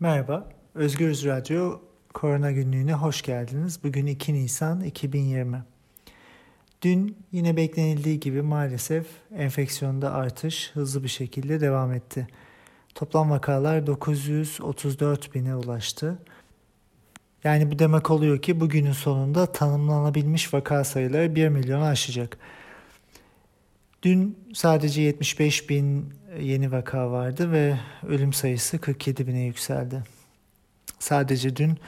[0.00, 1.80] Merhaba, Özgürüz Radyo
[2.14, 3.84] Korona Günlüğü'ne hoş geldiniz.
[3.84, 5.62] Bugün 2 Nisan 2020.
[6.82, 9.06] Dün yine beklenildiği gibi maalesef
[9.36, 12.26] enfeksiyonda artış hızlı bir şekilde devam etti.
[12.94, 16.18] Toplam vakalar 934 bine ulaştı.
[17.44, 22.38] Yani bu demek oluyor ki bugünün sonunda tanımlanabilmiş vaka sayıları 1 milyonu aşacak.
[24.02, 30.02] Dün sadece 75 bin yeni vaka vardı ve ölüm sayısı 47 bine yükseldi.
[30.98, 31.78] Sadece dün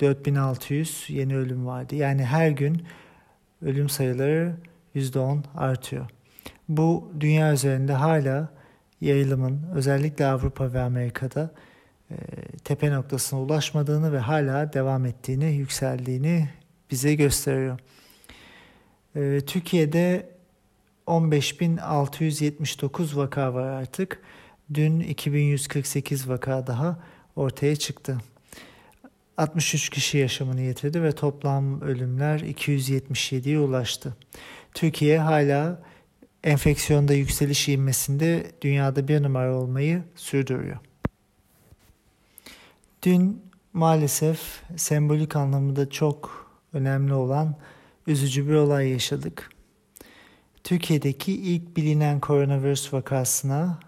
[0.00, 1.94] 4600 yeni ölüm vardı.
[1.94, 2.82] Yani her gün
[3.62, 4.56] ölüm sayıları
[4.94, 6.10] %10 artıyor.
[6.68, 8.48] Bu dünya üzerinde hala
[9.00, 11.50] yayılımın özellikle Avrupa ve Amerika'da
[12.10, 12.16] e,
[12.64, 16.48] tepe noktasına ulaşmadığını ve hala devam ettiğini, yükseldiğini
[16.90, 17.78] bize gösteriyor.
[19.16, 20.37] E, Türkiye'de
[21.08, 24.22] 15.679 vaka var artık.
[24.74, 26.98] Dün 2148 vaka daha
[27.36, 28.18] ortaya çıktı.
[29.36, 34.16] 63 kişi yaşamını yitirdi ve toplam ölümler 277'ye ulaştı.
[34.74, 35.82] Türkiye hala
[36.44, 40.78] enfeksiyonda yükseliş ivmesinde dünyada bir numara olmayı sürdürüyor.
[43.02, 47.56] Dün maalesef sembolik anlamda çok önemli olan
[48.06, 49.57] üzücü bir olay yaşadık.
[50.68, 53.78] Türkiye'deki ilk bilinen koronavirüs vakasına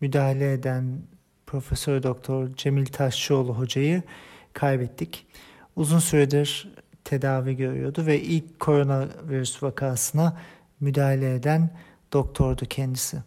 [0.00, 1.02] müdahale eden
[1.46, 4.02] Profesör Doktor Cemil Taşçıoğlu hocayı
[4.52, 5.26] kaybettik.
[5.76, 10.40] Uzun süredir tedavi görüyordu ve ilk koronavirüs vakasına
[10.80, 11.70] müdahale eden
[12.12, 13.18] doktordu kendisi.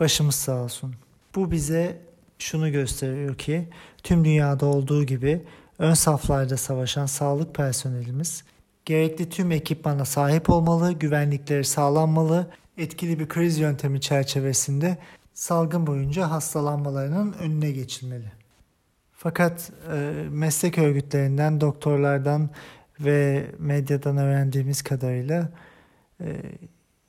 [0.00, 0.94] Başımız sağ olsun.
[1.34, 2.00] Bu bize
[2.38, 3.68] şunu gösteriyor ki
[4.02, 5.42] tüm dünyada olduğu gibi
[5.78, 8.44] ön saflarda savaşan sağlık personelimiz
[8.88, 14.98] gerekli tüm ekipmana sahip olmalı, güvenlikleri sağlanmalı, etkili bir kriz yöntemi çerçevesinde
[15.34, 18.32] salgın boyunca hastalanmalarının önüne geçilmeli.
[19.12, 19.96] Fakat e,
[20.30, 22.50] meslek örgütlerinden, doktorlardan
[23.00, 25.48] ve medyadan öğrendiğimiz kadarıyla
[26.20, 26.26] e,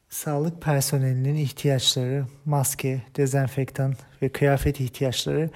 [0.10, 5.50] sağlık personelinin ihtiyaçları, maske, dezenfektan ve kıyafet ihtiyaçları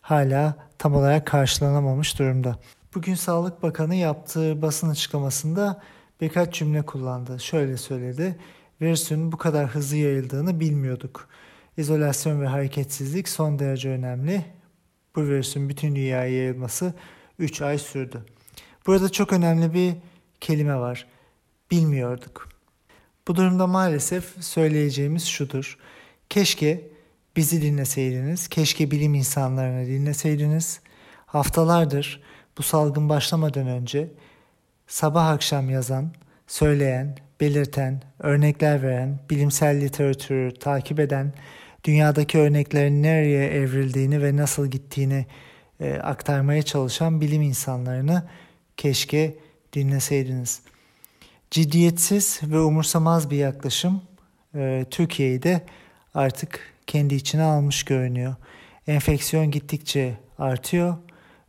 [0.00, 2.58] hala tam olarak karşılanamamış durumda.
[2.94, 5.82] Bugün Sağlık Bakanı yaptığı basın açıklamasında
[6.20, 7.40] birkaç cümle kullandı.
[7.40, 8.38] Şöyle söyledi.
[8.80, 11.28] Virüsün bu kadar hızlı yayıldığını bilmiyorduk.
[11.76, 14.44] İzolasyon ve hareketsizlik son derece önemli.
[15.16, 16.94] Bu virüsün bütün dünyaya yayılması
[17.38, 18.24] 3 ay sürdü.
[18.86, 19.94] Burada çok önemli bir
[20.40, 21.06] kelime var.
[21.70, 22.48] Bilmiyorduk.
[23.28, 25.78] Bu durumda maalesef söyleyeceğimiz şudur.
[26.28, 26.88] Keşke
[27.36, 30.80] bizi dinleseydiniz, keşke bilim insanlarını dinleseydiniz.
[31.26, 34.08] Haftalardır bu salgın başlamadan önce
[34.86, 36.12] sabah akşam yazan,
[36.46, 41.32] söyleyen, belirten, örnekler veren, bilimsel literatürü takip eden,
[41.84, 45.26] dünyadaki örneklerin nereye evrildiğini ve nasıl gittiğini
[45.80, 48.28] e, aktarmaya çalışan bilim insanlarını
[48.76, 49.36] keşke
[49.72, 50.60] dinleseydiniz.
[51.50, 54.02] Ciddiyetsiz ve umursamaz bir yaklaşım
[54.54, 55.62] e, Türkiye'yi de
[56.14, 58.34] artık kendi içine almış görünüyor.
[58.86, 60.96] Enfeksiyon gittikçe artıyor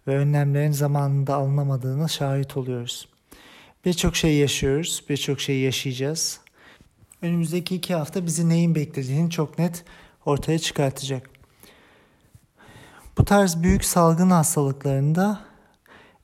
[0.08, 3.08] ve önlemlerin zamanında alınamadığına şahit oluyoruz.
[3.86, 6.40] Birçok şey yaşıyoruz, birçok şey yaşayacağız.
[7.22, 9.84] Önümüzdeki iki hafta bizi neyin beklediğini çok net
[10.26, 11.30] ortaya çıkartacak.
[13.18, 15.40] Bu tarz büyük salgın hastalıklarında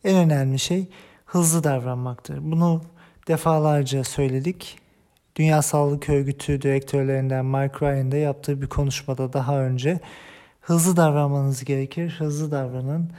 [0.04, 0.88] en önemli şey
[1.26, 2.52] hızlı davranmaktır.
[2.52, 2.82] Bunu
[3.28, 4.80] defalarca söyledik.
[5.36, 10.00] Dünya Sağlık Örgütü direktörlerinden Mark Ryan da yaptığı bir konuşmada daha önce
[10.62, 13.12] hızlı davranmanız gerekir, hızlı davranın.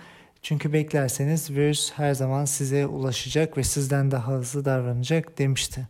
[0.42, 5.88] Çünkü beklerseniz virüs her zaman size ulaşacak ve sizden daha hızlı davranacak demişti.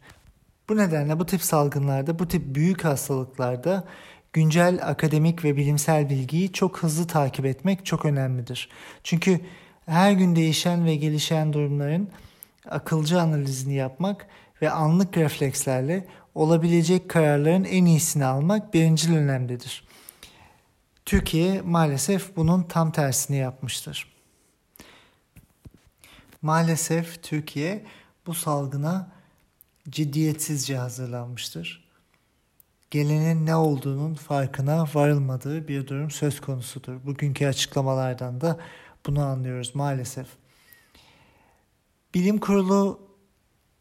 [0.68, 3.84] Bu nedenle bu tip salgınlarda, bu tip büyük hastalıklarda
[4.32, 8.68] güncel akademik ve bilimsel bilgiyi çok hızlı takip etmek çok önemlidir.
[9.04, 9.40] Çünkü
[9.86, 12.08] her gün değişen ve gelişen durumların
[12.70, 14.26] akılcı analizini yapmak
[14.62, 19.88] ve anlık reflekslerle olabilecek kararların en iyisini almak birincil önemlidir.
[21.04, 24.17] Türkiye maalesef bunun tam tersini yapmıştır.
[26.42, 27.84] Maalesef Türkiye
[28.26, 29.10] bu salgına
[29.90, 31.88] ciddiyetsizce hazırlanmıştır.
[32.90, 37.06] Gelenin ne olduğunun farkına varılmadığı bir durum söz konusudur.
[37.06, 38.58] Bugünkü açıklamalardan da
[39.06, 40.26] bunu anlıyoruz maalesef.
[42.14, 43.00] Bilim kurulu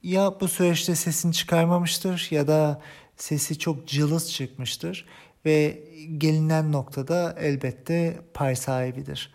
[0.04, 2.82] ya bu süreçte sesini çıkarmamıştır ya da
[3.18, 5.06] sesi çok cılız çıkmıştır
[5.46, 5.84] ve
[6.18, 9.34] gelinen noktada elbette pay sahibidir.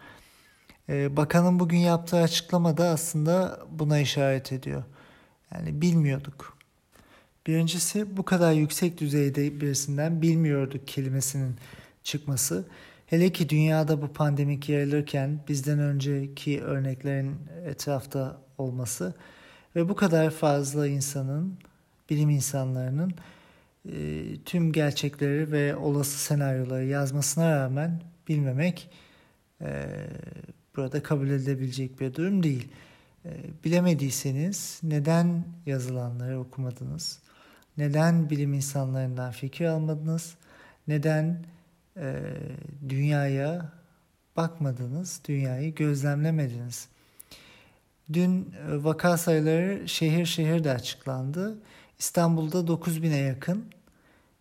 [0.92, 4.82] Ee, bakanın bugün yaptığı açıklamada aslında buna işaret ediyor.
[5.54, 6.58] Yani bilmiyorduk.
[7.46, 11.56] Birincisi bu kadar yüksek düzeyde birisinden bilmiyorduk kelimesinin
[12.02, 12.64] çıkması.
[13.06, 17.36] Hele ki dünyada bu pandemik yayılırken bizden önceki örneklerin
[17.66, 19.14] etrafta olması
[19.76, 21.58] ve bu kadar fazla insanın,
[22.10, 23.14] bilim insanlarının
[23.92, 28.90] e, tüm gerçekleri ve olası senaryoları yazmasına rağmen bilmemek
[29.60, 29.86] e,
[30.76, 32.69] burada kabul edilebilecek bir durum değil.
[33.24, 33.30] E,
[33.64, 37.19] bilemediyseniz neden yazılanları okumadınız?
[37.78, 40.34] Neden bilim insanlarından fikir almadınız?
[40.88, 41.44] Neden
[41.96, 42.22] e,
[42.88, 43.72] dünyaya
[44.36, 46.88] bakmadınız, dünyayı gözlemlemediniz?
[48.12, 51.58] Dün e, vaka sayıları şehir şehir de açıklandı.
[51.98, 53.64] İstanbul'da 9000'e yakın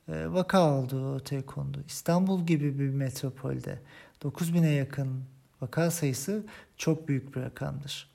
[0.07, 1.83] e, vaka olduğu ortaya kondu.
[1.87, 3.79] İstanbul gibi bir metropolde
[4.21, 5.23] 9000'e yakın
[5.61, 6.43] vaka sayısı
[6.77, 8.11] çok büyük bir rakamdır.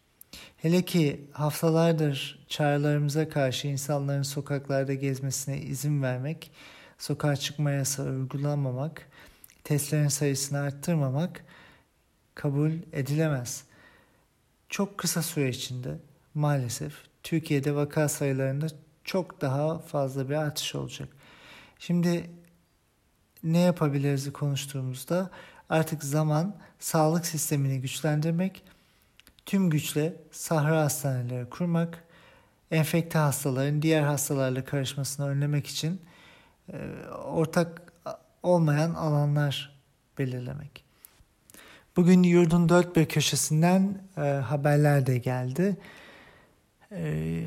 [0.57, 6.51] Hele ki haftalardır çağrılarımıza karşı insanların sokaklarda gezmesine izin vermek,
[6.99, 9.09] sokağa çıkma yasağı uygulamamak,
[9.65, 11.45] testlerin sayısını arttırmamak
[12.35, 13.65] kabul edilemez.
[14.69, 15.99] Çok kısa süre içinde
[16.35, 18.67] maalesef Türkiye'de vaka sayılarında
[19.05, 21.09] çok daha fazla bir artış olacak.
[21.79, 22.31] Şimdi
[23.43, 25.31] ne yapabiliriz konuştuğumuzda
[25.69, 28.63] artık zaman sağlık sistemini güçlendirmek,
[29.47, 32.05] tüm güçle sahra hastaneleri kurmak,
[32.71, 36.01] enfekte hastaların diğer hastalarla karışmasını önlemek için
[36.73, 36.77] e,
[37.25, 37.93] ortak
[38.43, 39.77] olmayan alanlar
[40.19, 40.85] belirlemek.
[41.97, 45.77] Bugün yurdun dört bir köşesinden e, haberler de geldi.
[46.93, 47.47] E,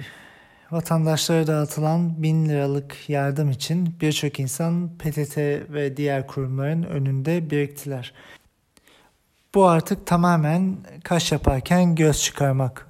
[0.71, 5.38] vatandaşlara dağıtılan bin liralık yardım için birçok insan PTT
[5.74, 8.13] ve diğer kurumların önünde biriktiler.
[9.56, 12.88] Bu artık tamamen kaş yaparken göz çıkarmak.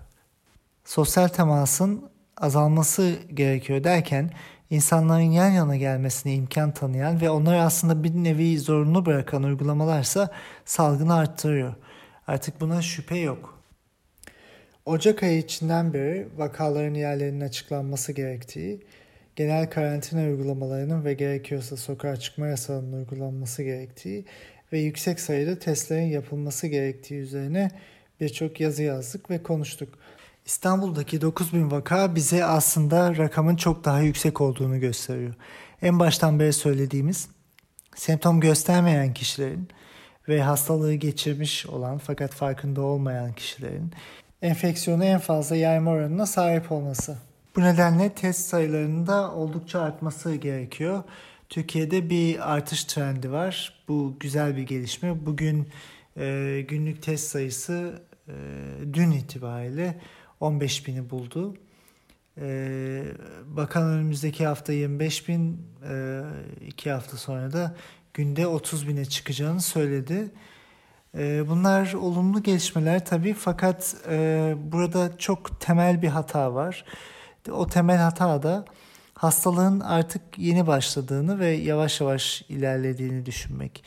[0.85, 4.31] Sosyal temasın azalması gerekiyor derken
[4.69, 10.29] insanların yan yana gelmesine imkan tanıyan ve onları aslında bir nevi zorunlu bırakan uygulamalarsa
[10.65, 11.73] salgını arttırıyor.
[12.27, 13.58] Artık buna şüphe yok.
[14.85, 18.79] Ocak ayı içinden beri vakaların yerlerinin açıklanması gerektiği,
[19.35, 24.25] genel karantina uygulamalarının ve gerekiyorsa sokağa çıkma yasağının uygulanması gerektiği
[24.73, 27.71] ve yüksek sayıda testlerin yapılması gerektiği üzerine
[28.21, 29.89] birçok yazı yazdık ve konuştuk.
[30.45, 35.33] İstanbul'daki 9000 vaka bize aslında rakamın çok daha yüksek olduğunu gösteriyor.
[35.81, 37.27] En baştan beri söylediğimiz
[37.95, 39.67] semptom göstermeyen kişilerin
[40.29, 43.91] ve hastalığı geçirmiş olan fakat farkında olmayan kişilerin
[44.41, 47.17] enfeksiyonu en fazla yayma oranına sahip olması.
[47.55, 51.03] Bu nedenle test sayılarında oldukça artması gerekiyor.
[51.49, 53.83] Türkiye'de bir artış trendi var.
[53.87, 55.25] Bu güzel bir gelişme.
[55.25, 55.67] Bugün
[56.17, 58.33] e, günlük test sayısı e,
[58.93, 59.99] dün itibariyle
[60.39, 61.55] 15 bini buldu.
[62.37, 63.03] E,
[63.45, 66.21] bakan önümüzdeki hafta 25 bin, e,
[66.67, 67.75] iki hafta sonra da
[68.13, 70.31] günde 30 bine çıkacağını söyledi.
[71.17, 76.85] E, bunlar olumlu gelişmeler tabii fakat e, burada çok temel bir hata var.
[77.51, 78.65] O temel hata da
[79.13, 83.83] hastalığın artık yeni başladığını ve yavaş yavaş ilerlediğini düşünmek.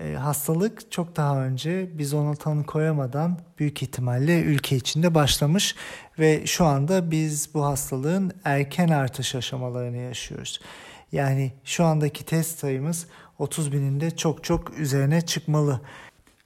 [0.00, 5.76] E, hastalık çok daha önce biz ona tanı koyamadan büyük ihtimalle ülke içinde başlamış
[6.18, 10.60] ve şu anda biz bu hastalığın erken artış aşamalarını yaşıyoruz.
[11.12, 13.06] Yani şu andaki test sayımız
[13.38, 15.80] 30 bininde çok çok üzerine çıkmalı.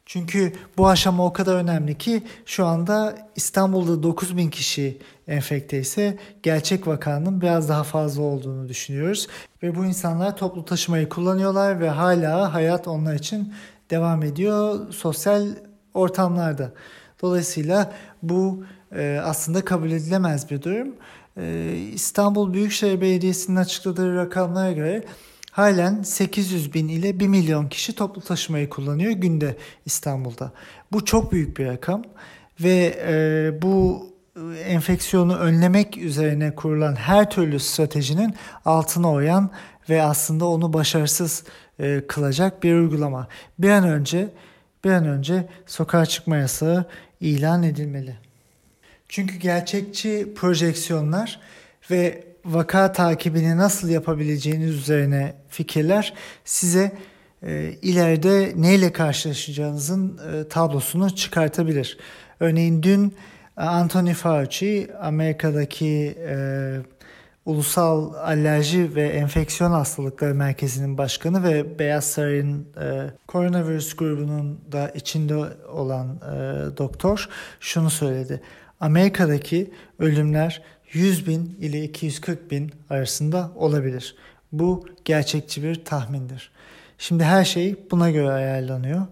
[0.07, 6.19] Çünkü bu aşama o kadar önemli ki şu anda İstanbul'da 9 bin kişi enfekte ise
[6.43, 9.29] gerçek vakanın biraz daha fazla olduğunu düşünüyoruz.
[9.63, 13.55] Ve bu insanlar toplu taşımayı kullanıyorlar ve hala hayat onlar için
[13.91, 15.47] devam ediyor sosyal
[15.95, 16.73] ortamlarda.
[17.23, 17.93] Dolayısıyla
[18.23, 18.65] bu
[18.97, 20.95] e, aslında kabul edilemez bir durum.
[21.37, 25.05] E, İstanbul Büyükşehir Belediyesi'nin açıkladığı rakamlara göre
[25.55, 29.57] halen 800 bin ile 1 milyon kişi toplu taşımayı kullanıyor günde
[29.87, 30.53] İstanbul'da.
[30.93, 32.03] Bu çok büyük bir rakam
[32.61, 34.07] ve e, bu
[34.65, 38.35] enfeksiyonu önlemek üzerine kurulan her türlü stratejinin
[38.65, 39.51] altına oyan
[39.89, 41.45] ve aslında onu başarısız
[41.79, 43.29] e, kılacak bir uygulama.
[43.59, 44.29] Bir an önce
[44.85, 46.85] bir an önce sokağa çıkma yasağı
[47.21, 48.17] ilan edilmeli.
[49.09, 51.41] Çünkü gerçekçi projeksiyonlar
[51.91, 56.93] ve vaka takibini nasıl yapabileceğiniz üzerine fikirler size
[57.43, 61.99] e, ileride neyle karşılaşacağınızın e, tablosunu çıkartabilir.
[62.41, 63.15] Örneğin dün
[63.57, 66.37] Anthony Fauci Amerika'daki e,
[67.45, 75.35] Ulusal Alerji ve Enfeksiyon Hastalıkları Merkezi'nin başkanı ve Beyaz Saray'ın e, koronavirüs grubunun da içinde
[75.69, 77.29] olan e, doktor
[77.61, 78.41] şunu söyledi.
[78.81, 80.63] Amerika'daki ölümler
[80.95, 84.17] 100 bin ile 240 bin arasında olabilir.
[84.53, 86.51] Bu gerçekçi bir tahmindir.
[86.99, 89.07] Şimdi her şey buna göre ayarlanıyor.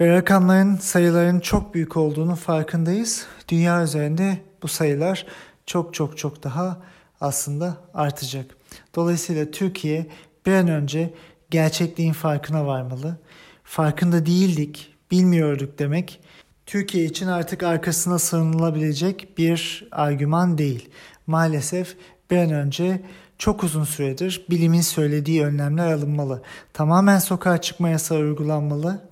[0.00, 3.26] Ve rakamların, sayıların çok büyük olduğunu farkındayız.
[3.48, 5.26] Dünya üzerinde bu sayılar
[5.66, 6.82] çok çok çok daha
[7.20, 8.56] aslında artacak.
[8.94, 10.06] Dolayısıyla Türkiye
[10.46, 11.14] bir an önce
[11.50, 13.18] gerçekliğin farkına varmalı.
[13.64, 16.20] Farkında değildik, bilmiyorduk demek
[16.68, 20.88] Türkiye için artık arkasına sığınılabilecek bir argüman değil.
[21.26, 21.96] Maalesef
[22.30, 23.02] bir an önce
[23.38, 26.42] çok uzun süredir bilimin söylediği önlemler alınmalı.
[26.72, 29.08] Tamamen sokağa çıkma yasağı uygulanmalı.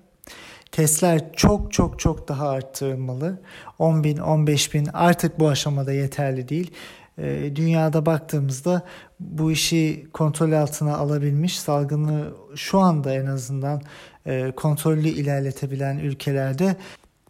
[0.72, 3.40] Testler çok çok çok daha arttırılmalı.
[3.78, 6.70] 10 bin, 15 bin artık bu aşamada yeterli değil.
[7.18, 8.82] Ee, dünyada baktığımızda
[9.20, 13.82] bu işi kontrol altına alabilmiş, salgını şu anda en azından
[14.26, 16.76] e, kontrollü ilerletebilen ülkelerde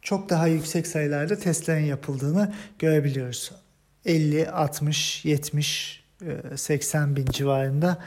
[0.06, 3.52] çok daha yüksek sayılarda testlerin yapıldığını görebiliyoruz.
[4.04, 6.04] 50, 60, 70,
[6.56, 7.98] 80 bin civarında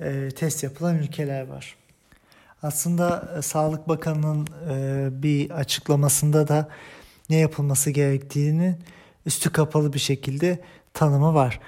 [0.00, 1.76] e, test yapılan ülkeler var.
[2.62, 6.68] Aslında e, Sağlık Bakanı'nın e, bir açıklamasında da
[7.30, 8.76] ne yapılması gerektiğini
[9.26, 10.58] üstü kapalı bir şekilde
[10.94, 11.60] tanımı var.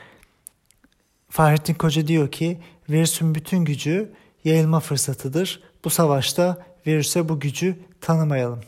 [1.31, 2.61] Fahrettin Koca diyor ki
[2.91, 4.13] virüsün bütün gücü
[4.45, 5.63] yayılma fırsatıdır.
[5.85, 8.61] Bu savaşta virüse bu gücü tanımayalım.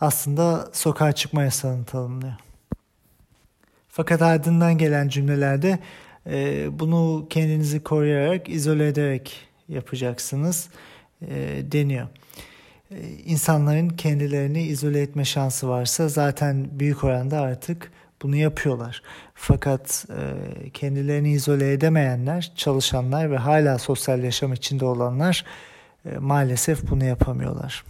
[0.00, 2.34] Aslında sokağa çıkma yasağını tanımlıyor.
[3.88, 5.78] Fakat ardından gelen cümlelerde
[6.26, 9.36] e, bunu kendinizi koruyarak, izole ederek
[9.68, 10.68] yapacaksınız
[11.22, 12.08] e, deniyor.
[12.90, 19.02] E, insanların kendilerini izole etme şansı varsa zaten büyük oranda artık bunu yapıyorlar.
[19.34, 25.44] Fakat e, kendilerini izole edemeyenler, çalışanlar ve hala sosyal yaşam içinde olanlar
[26.04, 27.84] e, maalesef bunu yapamıyorlar.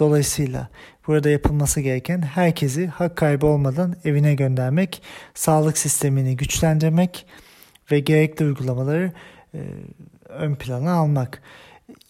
[0.00, 0.68] Dolayısıyla
[1.06, 5.02] burada yapılması gereken herkesi hak kaybı olmadan evine göndermek,
[5.34, 7.26] sağlık sistemini güçlendirmek
[7.90, 9.12] ve gerekli uygulamaları
[9.54, 9.60] e,
[10.28, 11.42] ön plana almak.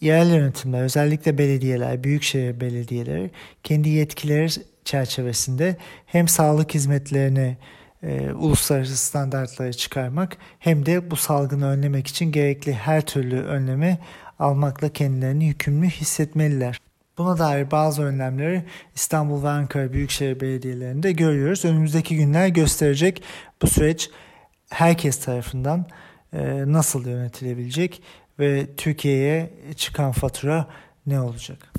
[0.01, 3.31] Yerel yönetimler, özellikle belediyeler, büyükşehir belediyeleri
[3.63, 4.49] kendi yetkileri
[4.85, 7.57] çerçevesinde hem sağlık hizmetlerini
[8.03, 13.99] e, uluslararası standartlara çıkarmak hem de bu salgını önlemek için gerekli her türlü önlemi
[14.39, 16.90] almakla kendilerini yükümlü hissetmeliler.
[17.21, 21.65] Buna dair bazı önlemleri İstanbul ve Ankara Büyükşehir Belediyelerinde görüyoruz.
[21.65, 23.23] Önümüzdeki günler gösterecek
[23.63, 24.11] bu süreç
[24.71, 25.87] herkes tarafından
[26.33, 28.03] e, nasıl yönetilebilecek
[28.39, 30.67] ve Türkiye'ye çıkan fatura
[31.07, 31.73] ne olacak?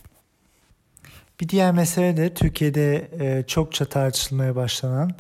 [1.40, 5.12] Bir diğer mesele de Türkiye'de e, çokça tartışılmaya başlanan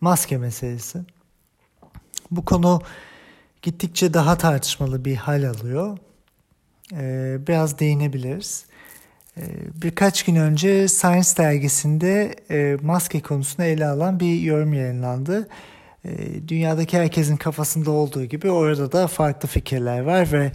[0.00, 0.98] maske meselesi.
[2.30, 2.82] Bu konu
[3.62, 5.98] gittikçe daha tartışmalı bir hal alıyor.
[6.92, 8.66] E, biraz değinebiliriz.
[9.36, 9.42] Ee,
[9.82, 15.48] birkaç gün önce Science dergisinde e, maske konusunu ele alan bir yorum yayınlandı.
[16.04, 20.52] Ee, dünyadaki herkesin kafasında olduğu gibi orada da farklı fikirler var ve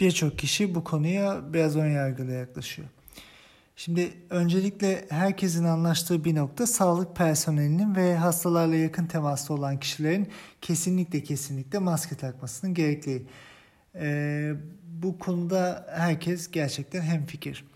[0.00, 2.88] birçok kişi bu konuya biraz ön yargılı yaklaşıyor.
[3.76, 10.28] Şimdi öncelikle herkesin anlaştığı bir nokta sağlık personelinin ve hastalarla yakın temasta olan kişilerin
[10.60, 13.22] kesinlikle kesinlikle maske takmasının gerekli.
[13.94, 14.52] Ee,
[15.02, 17.69] bu konuda herkes gerçekten hemfikir.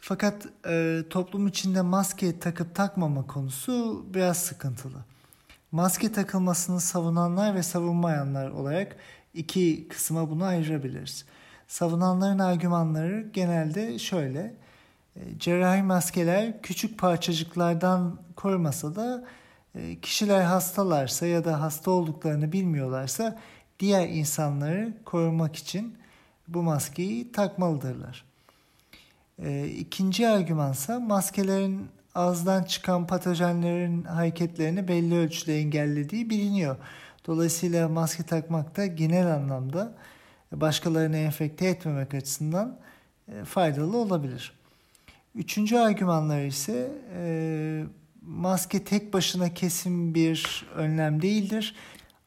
[0.00, 4.98] Fakat e, toplum içinde maske takıp takmama konusu biraz sıkıntılı.
[5.72, 8.96] Maske takılmasını savunanlar ve savunmayanlar olarak
[9.34, 11.24] iki kısma bunu ayırabiliriz.
[11.68, 14.54] Savunanların argümanları genelde şöyle.
[15.16, 19.24] E, cerrahi maskeler küçük parçacıklardan korumasa da
[19.74, 23.38] e, kişiler hastalarsa ya da hasta olduklarını bilmiyorlarsa
[23.78, 25.98] diğer insanları korumak için
[26.48, 28.27] bu maskeyi takmalıdırlar.
[29.42, 36.76] E, ikinci argümansa maskelerin ağızdan çıkan patojenlerin hareketlerini belli ölçüde engellediği biliniyor.
[37.26, 39.92] Dolayısıyla maske takmak da genel anlamda
[40.52, 42.78] başkalarını enfekte etmemek açısından
[43.28, 44.52] e, faydalı olabilir.
[45.34, 47.84] Üçüncü argümanlar ise e,
[48.22, 51.74] maske tek başına kesin bir önlem değildir.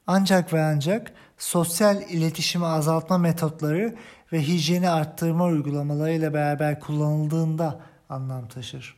[0.07, 3.95] Ancak ve ancak sosyal iletişimi azaltma metotları
[4.33, 8.95] ve hijyeni arttırma uygulamalarıyla beraber kullanıldığında anlam taşır.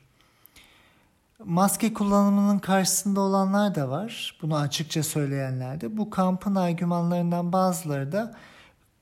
[1.45, 4.37] Maske kullanımının karşısında olanlar da var.
[4.41, 5.97] Bunu açıkça söyleyenler de.
[5.97, 8.35] Bu kampın argümanlarından bazıları da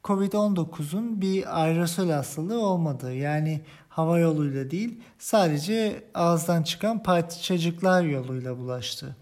[0.04, 9.16] Covid-19'un bir aerosol hastalığı olmadığı yani hava yoluyla değil sadece ağızdan çıkan parçacıklar yoluyla bulaştı.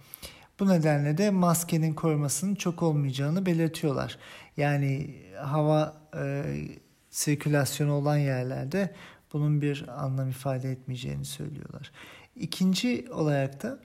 [0.59, 4.17] Bu nedenle de maskenin korumasının çok olmayacağını belirtiyorlar.
[4.57, 6.43] Yani hava e,
[7.19, 8.93] sirkülasyonu olan yerlerde
[9.33, 11.91] bunun bir anlam ifade etmeyeceğini söylüyorlar.
[12.35, 13.79] İkinci olarak da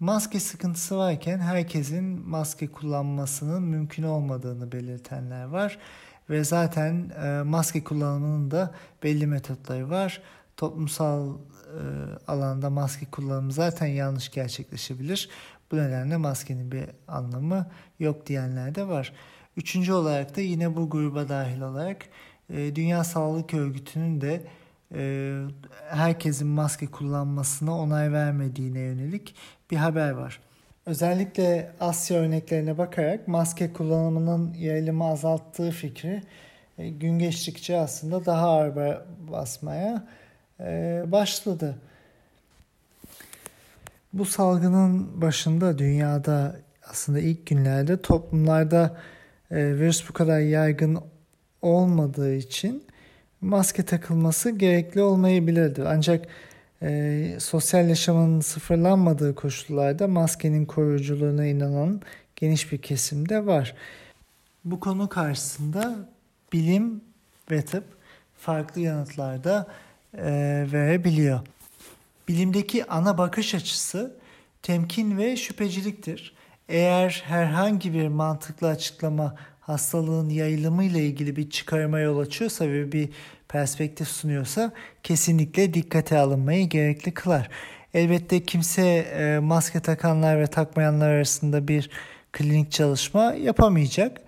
[0.00, 5.78] maske sıkıntısı varken herkesin maske kullanmasının mümkün olmadığını belirtenler var
[6.30, 10.22] ve zaten e, maske kullanımının da belli metotları var.
[10.56, 11.82] Toplumsal e,
[12.26, 15.28] alanda maske kullanımı zaten yanlış gerçekleşebilir.
[15.72, 17.66] Bu nedenle maskenin bir anlamı
[17.98, 19.12] yok diyenler de var.
[19.56, 22.06] Üçüncü olarak da yine bu gruba dahil olarak
[22.52, 24.42] e, Dünya Sağlık Örgütü'nün de
[24.94, 25.32] e,
[25.88, 29.34] herkesin maske kullanmasına onay vermediğine yönelik
[29.70, 30.40] bir haber var.
[30.86, 36.22] Özellikle Asya örneklerine bakarak maske kullanımının yayılımı azalttığı fikri
[36.78, 38.98] e, gün geçtikçe aslında daha ağır
[39.30, 40.04] basmaya
[40.60, 41.78] e, başladı.
[44.12, 46.56] Bu salgının başında dünyada
[46.90, 48.96] aslında ilk günlerde toplumlarda
[49.50, 51.00] virüs bu kadar yaygın
[51.62, 52.84] olmadığı için
[53.40, 55.82] maske takılması gerekli olmayabilirdi.
[55.86, 56.26] Ancak
[56.82, 62.00] e, sosyal yaşamın sıfırlanmadığı koşullarda maskenin koruyuculuğuna inanan
[62.36, 63.74] geniş bir kesimde var.
[64.64, 66.08] Bu konu karşısında
[66.52, 67.00] bilim
[67.50, 67.84] ve tıp
[68.38, 69.66] farklı yanıtlarda
[70.14, 70.22] e,
[70.72, 71.40] verebiliyor.
[72.28, 74.16] Bilimdeki ana bakış açısı
[74.62, 76.34] temkin ve şüpheciliktir.
[76.68, 79.34] Eğer herhangi bir mantıklı açıklama
[79.70, 83.08] hastalığın yayılımı ile ilgili bir çıkarıma yol açıyorsa ve bir
[83.48, 84.72] perspektif sunuyorsa
[85.02, 87.48] kesinlikle dikkate alınmayı gerekli kılar.
[87.94, 91.90] Elbette kimse e, maske takanlar ve takmayanlar arasında bir
[92.32, 94.20] klinik çalışma yapamayacak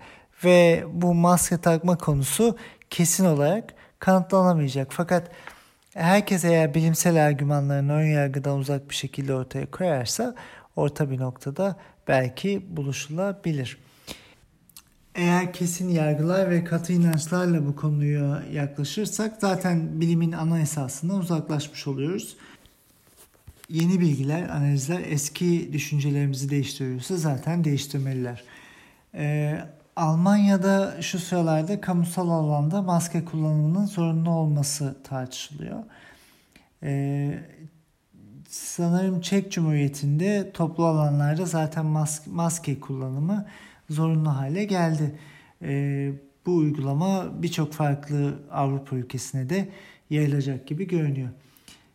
[0.43, 2.57] ve bu maske takma konusu
[2.89, 4.87] kesin olarak kanıtlanamayacak.
[4.91, 5.31] Fakat
[5.93, 10.35] herkes eğer bilimsel argümanlarını ön yargıdan uzak bir şekilde ortaya koyarsa
[10.75, 11.75] orta bir noktada
[12.07, 13.77] belki buluşulabilir.
[15.15, 22.37] Eğer kesin yargılar ve katı inançlarla bu konuya yaklaşırsak zaten bilimin ana esasından uzaklaşmış oluyoruz.
[23.69, 28.43] Yeni bilgiler, analizler eski düşüncelerimizi değiştiriyorsa zaten değiştirmeliler.
[29.15, 29.59] Ee,
[29.95, 35.83] Almanya'da şu sıralarda kamusal alanda maske kullanımının zorunlu olması tartışılıyor.
[36.83, 37.39] Ee,
[38.49, 43.45] sanırım Çek Cumhuriyeti'nde toplu alanlarda zaten maske, maske kullanımı
[43.93, 45.15] zorunlu hale geldi.
[45.61, 46.11] E,
[46.45, 49.69] bu uygulama birçok farklı Avrupa ülkesine de
[50.09, 51.29] yayılacak gibi görünüyor.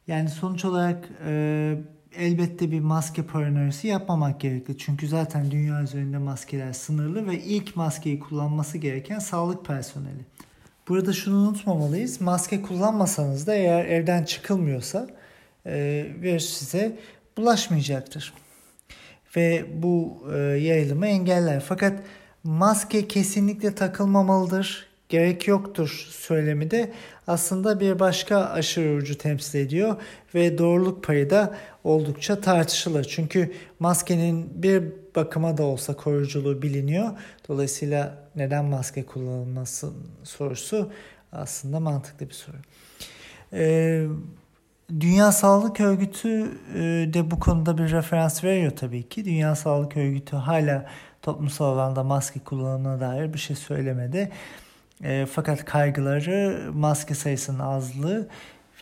[0.06, 1.74] Yani sonuç olarak e,
[2.16, 4.78] elbette bir maske paranoyası yapmamak gerekli.
[4.78, 10.24] Çünkü zaten dünya üzerinde maskeler sınırlı ve ilk maskeyi kullanması gereken sağlık personeli.
[10.88, 12.20] Burada şunu unutmamalıyız.
[12.20, 15.08] Maske kullanmasanız da eğer evden çıkılmıyorsa
[15.66, 16.98] e, virüs size
[17.36, 18.32] bulaşmayacaktır
[19.38, 21.60] ve bu e, yayılımı engeller.
[21.60, 22.02] Fakat
[22.44, 26.92] maske kesinlikle takılmamalıdır, gerek yoktur söylemi de
[27.26, 29.96] aslında bir başka aşırı ucu temsil ediyor
[30.34, 33.04] ve doğruluk payı da oldukça tartışılır.
[33.04, 34.82] Çünkü maskenin bir
[35.16, 37.08] bakıma da olsa koruyuculuğu biliniyor.
[37.48, 39.90] Dolayısıyla neden maske kullanılması
[40.24, 40.90] sorusu
[41.32, 42.56] aslında mantıklı bir soru.
[43.52, 44.06] Ee,
[44.90, 46.80] Dünya Sağlık Örgütü e,
[47.14, 49.24] de bu konuda bir referans veriyor tabii ki.
[49.24, 50.86] Dünya Sağlık Örgütü hala
[51.22, 54.30] toplumsal alanda maske kullanımına dair bir şey söylemedi.
[55.04, 58.28] E, fakat kaygıları maske sayısının azlığı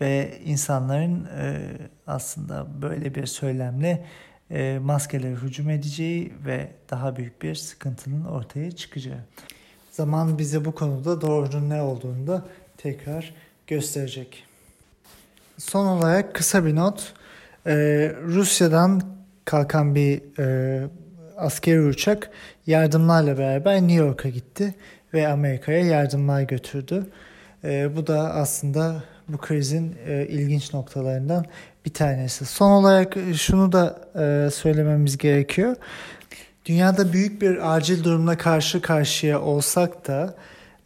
[0.00, 1.68] ve insanların e,
[2.06, 4.04] aslında böyle bir söylemle
[4.50, 9.20] e, maskelere hücum edeceği ve daha büyük bir sıkıntının ortaya çıkacağı.
[9.90, 12.44] Zaman bize bu konuda doğrunun ne olduğunu da
[12.76, 13.34] tekrar
[13.66, 14.45] gösterecek.
[15.58, 17.12] Son olarak kısa bir not.
[17.66, 17.72] Ee,
[18.26, 19.02] Rusya'dan
[19.44, 20.88] kalkan bir e,
[21.36, 22.30] askeri uçak
[22.66, 24.74] yardımlarla beraber New York'a gitti
[25.14, 27.06] ve Amerika'ya yardımlar götürdü.
[27.64, 31.46] E, bu da aslında bu krizin e, ilginç noktalarından
[31.84, 32.44] bir tanesi.
[32.44, 35.76] Son olarak şunu da e, söylememiz gerekiyor.
[36.64, 40.34] Dünyada büyük bir acil durumla karşı karşıya olsak da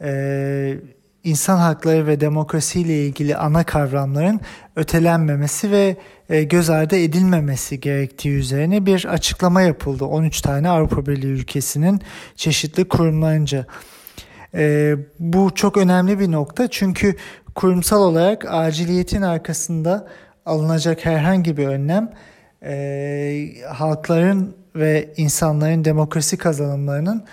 [0.00, 0.78] e,
[1.24, 4.40] insan hakları ve demokrasi ile ilgili ana kavramların
[4.76, 5.96] ötelenmemesi ve
[6.28, 10.04] e, göz ardı edilmemesi gerektiği üzerine bir açıklama yapıldı.
[10.04, 12.00] 13 tane Avrupa Birliği ülkesinin
[12.36, 13.66] çeşitli kurumlarınca.
[14.54, 17.16] E, bu çok önemli bir nokta çünkü
[17.54, 20.08] kurumsal olarak aciliyetin arkasında
[20.46, 22.12] alınacak herhangi bir önlem
[22.64, 27.24] e, halkların ve insanların demokrasi kazanımlarının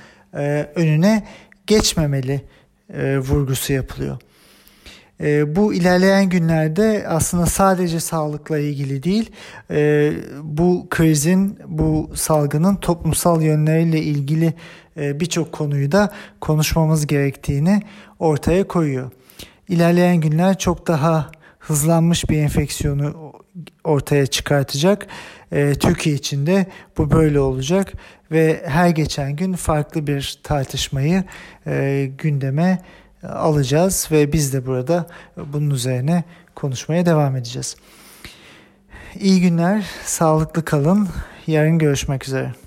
[0.75, 1.23] önüne
[1.67, 2.41] geçmemeli
[2.93, 4.17] e, vurgusu yapılıyor.
[5.21, 9.31] E, bu ilerleyen günlerde aslında sadece sağlıkla ilgili değil,
[9.71, 10.11] e,
[10.43, 14.53] bu krizin, bu salgının toplumsal yönleriyle ilgili
[14.97, 17.81] e, birçok konuyu da konuşmamız gerektiğini
[18.19, 19.11] ortaya koyuyor.
[19.69, 23.33] İlerleyen günler çok daha hızlanmış bir enfeksiyonu
[23.83, 25.07] ortaya çıkartacak.
[25.51, 26.65] E, Türkiye için de
[26.97, 27.93] bu böyle olacak
[28.31, 31.23] ve her geçen gün farklı bir tartışmayı
[31.67, 32.79] e, gündeme
[33.23, 36.23] alacağız ve biz de burada bunun üzerine
[36.55, 37.75] konuşmaya devam edeceğiz.
[39.19, 41.09] İyi günler, sağlıklı kalın.
[41.47, 42.66] Yarın görüşmek üzere.